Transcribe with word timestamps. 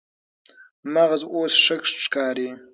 مغز 0.93 1.21
اوس 1.33 1.53
ښه 1.65 1.75
ښکاري. 2.03 2.49